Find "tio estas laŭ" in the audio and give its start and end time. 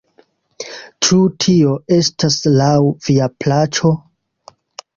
1.45-2.73